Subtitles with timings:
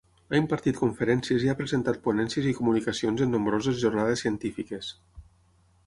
[0.31, 4.95] Ha impartit conferències i ha presentat ponències i comunicacions en nombroses jornades científiques.